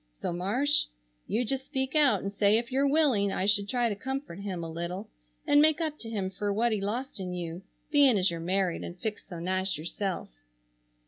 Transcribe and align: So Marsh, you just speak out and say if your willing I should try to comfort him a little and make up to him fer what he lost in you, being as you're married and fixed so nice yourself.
So 0.09 0.33
Marsh, 0.33 0.85
you 1.27 1.45
just 1.45 1.63
speak 1.63 1.93
out 1.95 2.23
and 2.23 2.33
say 2.33 2.57
if 2.57 2.71
your 2.71 2.87
willing 2.87 3.31
I 3.31 3.45
should 3.45 3.69
try 3.69 3.87
to 3.87 3.95
comfort 3.95 4.39
him 4.39 4.63
a 4.63 4.71
little 4.71 5.11
and 5.45 5.61
make 5.61 5.79
up 5.79 5.99
to 5.99 6.09
him 6.09 6.31
fer 6.31 6.51
what 6.51 6.71
he 6.71 6.81
lost 6.81 7.19
in 7.19 7.33
you, 7.35 7.61
being 7.91 8.17
as 8.17 8.31
you're 8.31 8.39
married 8.39 8.83
and 8.83 8.97
fixed 8.99 9.27
so 9.27 9.37
nice 9.39 9.77
yourself. 9.77 10.31